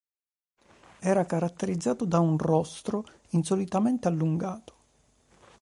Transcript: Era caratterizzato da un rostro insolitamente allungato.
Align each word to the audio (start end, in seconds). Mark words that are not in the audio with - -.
Era 0.97 1.27
caratterizzato 1.27 2.05
da 2.05 2.17
un 2.17 2.35
rostro 2.35 3.03
insolitamente 3.33 4.07
allungato. 4.07 4.73